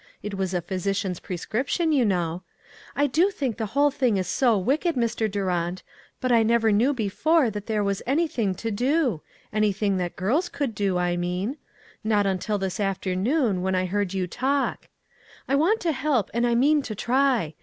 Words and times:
It 0.23 0.33
was 0.33 0.51
a 0.55 0.63
physician's 0.63 1.19
prescription, 1.19 1.91
you 1.91 2.03
know. 2.05 2.41
I 2.95 3.05
do 3.05 3.29
think 3.29 3.57
the 3.57 3.67
whole 3.77 3.91
thing 3.91 4.17
is 4.17 4.25
so 4.25 4.57
wicked, 4.57 4.95
Mr. 4.95 5.29
Dtirant, 5.29 5.83
but 6.19 6.31
I 6.31 6.41
never 6.41 6.71
knew 6.71 6.91
be 6.91 7.07
fore 7.07 7.51
that 7.51 7.67
there 7.67 7.83
was 7.83 8.01
anything 8.07 8.55
to 8.55 8.71
do— 8.71 9.21
any 9.53 9.71
thing 9.71 9.97
that 9.97 10.15
girls 10.15 10.49
could 10.49 10.73
do, 10.73 10.97
I 10.97 11.17
mean— 11.17 11.57
not 12.13 12.25
un 12.25 12.39
til 12.39 12.57
this 12.57 12.79
afternoon, 12.79 13.61
when 13.61 13.75
I 13.75 13.85
heard 13.85 14.11
you 14.11 14.25
talk. 14.25 14.87
I3O 14.87 14.87
ONE 14.87 14.87
COMMONPLACE 14.87 15.45
DAY. 15.45 15.45
I 15.49 15.55
want 15.55 15.79
to 15.81 15.91
help 15.91 16.29
and 16.33 16.47
I 16.47 16.55
mean 16.55 16.81
to 16.81 16.95
try. 16.95 17.53